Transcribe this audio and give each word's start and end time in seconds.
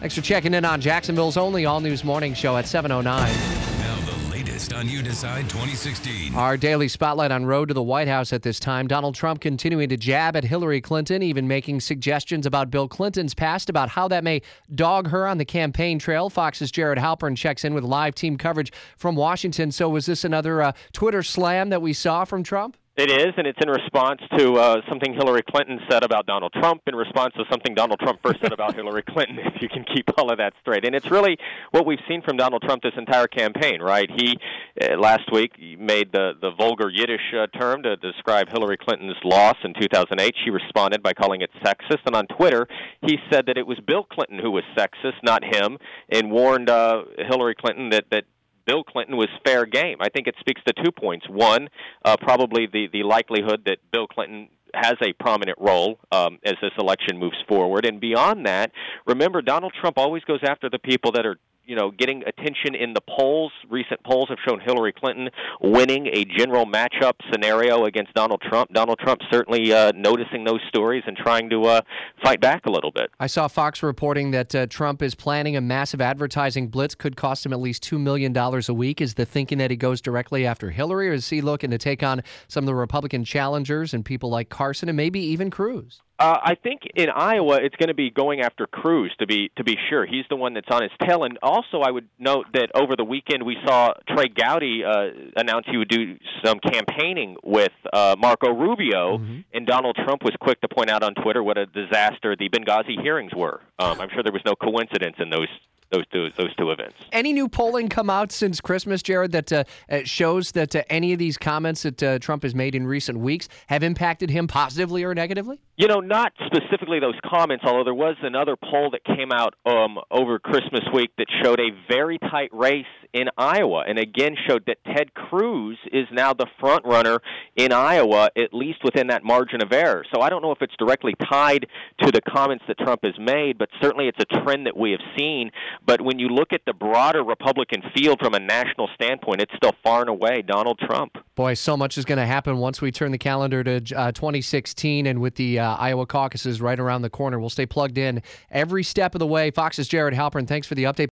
Thanks 0.00 0.14
for 0.14 0.20
checking 0.20 0.54
in 0.54 0.64
on 0.64 0.80
Jacksonville's 0.80 1.36
only 1.36 1.66
all 1.66 1.80
news 1.80 2.04
morning 2.04 2.32
show 2.32 2.56
at 2.56 2.68
709. 2.68 3.34
Now 3.80 3.96
the 4.06 4.30
latest 4.30 4.72
on 4.72 4.88
You 4.88 5.02
Decide 5.02 5.50
2016. 5.50 6.36
Our 6.36 6.56
daily 6.56 6.86
spotlight 6.86 7.32
on 7.32 7.44
road 7.44 7.66
to 7.66 7.74
the 7.74 7.82
White 7.82 8.06
House 8.06 8.32
at 8.32 8.42
this 8.42 8.60
time. 8.60 8.86
Donald 8.86 9.16
Trump 9.16 9.40
continuing 9.40 9.88
to 9.88 9.96
jab 9.96 10.36
at 10.36 10.44
Hillary 10.44 10.80
Clinton, 10.80 11.20
even 11.20 11.48
making 11.48 11.80
suggestions 11.80 12.46
about 12.46 12.70
Bill 12.70 12.86
Clinton's 12.86 13.34
past, 13.34 13.68
about 13.68 13.88
how 13.88 14.06
that 14.06 14.22
may 14.22 14.40
dog 14.72 15.08
her 15.08 15.26
on 15.26 15.38
the 15.38 15.44
campaign 15.44 15.98
trail. 15.98 16.30
Fox's 16.30 16.70
Jared 16.70 16.98
Halpern 17.00 17.36
checks 17.36 17.64
in 17.64 17.74
with 17.74 17.82
live 17.82 18.14
team 18.14 18.36
coverage 18.36 18.70
from 18.96 19.16
Washington. 19.16 19.72
So 19.72 19.88
was 19.88 20.06
this 20.06 20.22
another 20.22 20.62
uh, 20.62 20.72
Twitter 20.92 21.24
slam 21.24 21.70
that 21.70 21.82
we 21.82 21.92
saw 21.92 22.24
from 22.24 22.44
Trump? 22.44 22.76
It 22.98 23.12
is, 23.12 23.32
and 23.36 23.46
it's 23.46 23.60
in 23.62 23.70
response 23.70 24.20
to 24.36 24.54
uh, 24.54 24.80
something 24.88 25.14
Hillary 25.14 25.44
Clinton 25.48 25.78
said 25.88 26.02
about 26.02 26.26
Donald 26.26 26.52
Trump, 26.52 26.82
in 26.88 26.96
response 26.96 27.32
to 27.34 27.44
something 27.48 27.72
Donald 27.72 28.00
Trump 28.00 28.18
first 28.24 28.40
said 28.40 28.52
about 28.52 28.74
Hillary 28.74 29.04
Clinton, 29.04 29.38
if 29.38 29.62
you 29.62 29.68
can 29.68 29.84
keep 29.84 30.10
all 30.18 30.32
of 30.32 30.38
that 30.38 30.52
straight. 30.60 30.84
And 30.84 30.96
it's 30.96 31.08
really 31.08 31.38
what 31.70 31.86
we've 31.86 32.00
seen 32.08 32.22
from 32.22 32.36
Donald 32.36 32.62
Trump 32.62 32.82
this 32.82 32.94
entire 32.96 33.28
campaign, 33.28 33.80
right? 33.80 34.10
He, 34.16 34.36
uh, 34.82 34.98
last 34.98 35.30
week, 35.30 35.52
made 35.78 36.10
the, 36.10 36.32
the 36.40 36.50
vulgar 36.58 36.90
Yiddish 36.90 37.20
uh, 37.40 37.46
term 37.56 37.84
to 37.84 37.94
describe 37.98 38.48
Hillary 38.50 38.76
Clinton's 38.76 39.14
loss 39.22 39.54
in 39.62 39.74
2008. 39.80 40.34
She 40.44 40.50
responded 40.50 41.00
by 41.00 41.12
calling 41.12 41.40
it 41.40 41.50
sexist. 41.64 42.00
And 42.04 42.16
on 42.16 42.26
Twitter, 42.26 42.66
he 43.06 43.18
said 43.30 43.46
that 43.46 43.56
it 43.56 43.66
was 43.68 43.78
Bill 43.86 44.02
Clinton 44.02 44.40
who 44.40 44.50
was 44.50 44.64
sexist, 44.76 45.22
not 45.22 45.44
him, 45.44 45.78
and 46.08 46.32
warned 46.32 46.68
uh, 46.68 47.04
Hillary 47.28 47.54
Clinton 47.54 47.90
that, 47.90 48.06
that 48.10 48.24
Bill 48.68 48.84
Clinton 48.84 49.16
was 49.16 49.28
fair 49.44 49.64
game. 49.64 49.96
I 50.00 50.10
think 50.10 50.26
it 50.28 50.34
speaks 50.38 50.60
to 50.66 50.74
two 50.84 50.92
points. 50.92 51.26
One, 51.28 51.68
uh, 52.04 52.16
probably 52.20 52.68
the 52.70 52.86
the 52.92 53.02
likelihood 53.02 53.62
that 53.64 53.78
Bill 53.90 54.06
Clinton 54.06 54.48
has 54.74 54.94
a 55.00 55.14
prominent 55.14 55.58
role 55.58 55.98
um, 56.12 56.38
as 56.44 56.54
this 56.60 56.72
election 56.78 57.18
moves 57.18 57.38
forward, 57.48 57.86
and 57.86 57.98
beyond 57.98 58.44
that, 58.46 58.70
remember 59.06 59.40
Donald 59.40 59.72
Trump 59.80 59.96
always 59.96 60.22
goes 60.24 60.40
after 60.46 60.68
the 60.68 60.78
people 60.78 61.12
that 61.12 61.24
are 61.24 61.38
you 61.68 61.76
know, 61.76 61.90
getting 61.90 62.22
attention 62.26 62.74
in 62.74 62.94
the 62.94 63.02
polls. 63.02 63.52
Recent 63.68 64.02
polls 64.02 64.30
have 64.30 64.38
shown 64.48 64.58
Hillary 64.58 64.92
Clinton 64.92 65.28
winning 65.60 66.06
a 66.06 66.24
general 66.24 66.64
matchup 66.64 67.12
scenario 67.30 67.84
against 67.84 68.14
Donald 68.14 68.40
Trump. 68.40 68.72
Donald 68.72 68.98
Trump 68.98 69.20
certainly 69.30 69.70
uh, 69.72 69.92
noticing 69.94 70.44
those 70.44 70.60
stories 70.68 71.04
and 71.06 71.14
trying 71.14 71.50
to 71.50 71.64
uh, 71.64 71.80
fight 72.24 72.40
back 72.40 72.64
a 72.64 72.70
little 72.70 72.90
bit. 72.90 73.10
I 73.20 73.26
saw 73.26 73.48
Fox 73.48 73.82
reporting 73.82 74.30
that 74.30 74.54
uh, 74.54 74.66
Trump 74.66 75.02
is 75.02 75.14
planning 75.14 75.56
a 75.56 75.60
massive 75.60 76.00
advertising 76.00 76.68
blitz, 76.68 76.94
could 76.94 77.16
cost 77.16 77.44
him 77.44 77.52
at 77.52 77.60
least 77.60 77.84
$2 77.84 78.00
million 78.00 78.34
a 78.36 78.72
week. 78.72 79.02
Is 79.02 79.14
the 79.14 79.26
thinking 79.26 79.58
that 79.58 79.70
he 79.70 79.76
goes 79.76 80.00
directly 80.00 80.46
after 80.46 80.70
Hillary, 80.70 81.10
or 81.10 81.12
is 81.12 81.28
he 81.28 81.42
looking 81.42 81.70
to 81.70 81.78
take 81.78 82.02
on 82.02 82.22
some 82.48 82.64
of 82.64 82.66
the 82.66 82.74
Republican 82.74 83.24
challengers 83.24 83.92
and 83.92 84.06
people 84.06 84.30
like 84.30 84.48
Carson 84.48 84.88
and 84.88 84.96
maybe 84.96 85.20
even 85.20 85.50
Cruz? 85.50 86.00
Uh, 86.18 86.36
I 86.42 86.54
think 86.56 86.82
in 86.96 87.10
Iowa 87.10 87.60
it's 87.62 87.76
going 87.76 87.88
to 87.88 87.94
be 87.94 88.10
going 88.10 88.40
after 88.40 88.66
Cruz 88.66 89.12
to 89.20 89.26
be 89.26 89.50
to 89.56 89.62
be 89.62 89.76
sure. 89.88 90.04
He's 90.04 90.24
the 90.28 90.36
one 90.36 90.54
that's 90.54 90.66
on 90.70 90.82
his 90.82 90.90
tail. 91.06 91.22
And 91.22 91.38
also, 91.42 91.80
I 91.80 91.92
would 91.92 92.08
note 92.18 92.46
that 92.54 92.70
over 92.74 92.96
the 92.96 93.04
weekend 93.04 93.44
we 93.44 93.56
saw 93.64 93.92
Trey 94.08 94.28
Gowdy 94.28 94.82
uh, 94.84 95.10
announce 95.36 95.66
he 95.70 95.76
would 95.76 95.88
do 95.88 96.16
some 96.44 96.58
campaigning 96.58 97.36
with 97.44 97.72
uh, 97.92 98.16
Marco 98.18 98.52
Rubio, 98.52 99.18
mm-hmm. 99.18 99.40
and 99.54 99.66
Donald 99.66 99.96
Trump 100.04 100.24
was 100.24 100.34
quick 100.40 100.60
to 100.62 100.68
point 100.68 100.90
out 100.90 101.04
on 101.04 101.14
Twitter 101.14 101.42
what 101.42 101.56
a 101.56 101.66
disaster 101.66 102.34
the 102.36 102.48
Benghazi 102.48 103.00
hearings 103.00 103.32
were. 103.36 103.60
Um, 103.78 104.00
I'm 104.00 104.08
sure 104.12 104.24
there 104.24 104.32
was 104.32 104.42
no 104.44 104.56
coincidence 104.56 105.16
in 105.20 105.30
those 105.30 105.48
those 105.90 106.06
two 106.12 106.28
those 106.36 106.54
two 106.56 106.70
events. 106.70 106.94
Any 107.12 107.32
new 107.32 107.48
polling 107.48 107.88
come 107.88 108.10
out 108.10 108.32
since 108.32 108.60
Christmas, 108.60 109.02
Jared, 109.02 109.32
that 109.32 109.52
uh, 109.52 109.64
shows 110.04 110.52
that 110.52 110.74
uh, 110.74 110.82
any 110.90 111.12
of 111.12 111.18
these 111.18 111.36
comments 111.36 111.82
that 111.82 112.02
uh, 112.02 112.18
Trump 112.18 112.42
has 112.42 112.54
made 112.54 112.74
in 112.74 112.86
recent 112.86 113.18
weeks 113.18 113.48
have 113.68 113.82
impacted 113.82 114.30
him 114.30 114.46
positively 114.46 115.04
or 115.04 115.14
negatively? 115.14 115.60
You 115.76 115.86
know, 115.86 116.00
not 116.00 116.32
specifically 116.46 116.98
those 116.98 117.14
comments, 117.24 117.64
although 117.66 117.84
there 117.84 117.94
was 117.94 118.16
another 118.22 118.56
poll 118.56 118.90
that 118.90 119.04
came 119.04 119.30
out 119.32 119.54
um, 119.64 119.98
over 120.10 120.38
Christmas 120.38 120.82
week 120.92 121.10
that 121.18 121.26
showed 121.42 121.60
a 121.60 121.70
very 121.88 122.18
tight 122.18 122.50
race 122.52 122.84
in 123.12 123.28
Iowa, 123.38 123.84
and 123.88 123.98
again 123.98 124.34
showed 124.48 124.64
that 124.66 124.78
Ted 124.84 125.14
Cruz 125.14 125.78
is 125.92 126.06
now 126.12 126.34
the 126.34 126.46
front 126.60 126.84
runner 126.84 127.20
in 127.56 127.72
Iowa, 127.72 128.30
at 128.36 128.52
least 128.52 128.80
within 128.84 129.06
that 129.06 129.24
margin 129.24 129.62
of 129.62 129.72
error. 129.72 130.04
So 130.12 130.20
I 130.20 130.28
don't 130.28 130.42
know 130.42 130.52
if 130.52 130.60
it's 130.60 130.74
directly 130.78 131.14
tied 131.30 131.66
to 132.00 132.10
the 132.10 132.20
comments 132.20 132.64
that 132.68 132.78
Trump 132.78 133.00
has 133.04 133.14
made, 133.18 133.56
but 133.56 133.68
certainly 133.80 134.08
it's 134.08 134.18
a 134.20 134.42
trend 134.42 134.66
that 134.66 134.76
we 134.76 134.90
have 134.90 135.00
seen. 135.16 135.50
But 135.88 136.02
when 136.02 136.18
you 136.18 136.28
look 136.28 136.52
at 136.52 136.60
the 136.66 136.74
broader 136.74 137.24
Republican 137.24 137.80
field 137.96 138.18
from 138.20 138.34
a 138.34 138.38
national 138.38 138.90
standpoint, 138.94 139.40
it's 139.40 139.54
still 139.56 139.72
far 139.82 140.02
and 140.02 140.10
away 140.10 140.42
Donald 140.42 140.78
Trump. 140.78 141.16
Boy, 141.34 141.54
so 141.54 141.78
much 141.78 141.96
is 141.96 142.04
going 142.04 142.18
to 142.18 142.26
happen 142.26 142.58
once 142.58 142.82
we 142.82 142.92
turn 142.92 143.10
the 143.10 143.16
calendar 143.16 143.64
to 143.64 143.76
uh, 143.96 144.12
2016, 144.12 145.06
and 145.06 145.18
with 145.18 145.36
the 145.36 145.58
uh, 145.58 145.76
Iowa 145.76 146.04
caucuses 146.04 146.60
right 146.60 146.78
around 146.78 147.00
the 147.00 147.08
corner, 147.08 147.40
we'll 147.40 147.48
stay 147.48 147.64
plugged 147.64 147.96
in 147.96 148.22
every 148.50 148.84
step 148.84 149.14
of 149.14 149.18
the 149.18 149.26
way. 149.26 149.50
Fox's 149.50 149.88
Jared 149.88 150.12
Halpern, 150.12 150.46
thanks 150.46 150.66
for 150.66 150.74
the 150.74 150.84
update. 150.84 151.06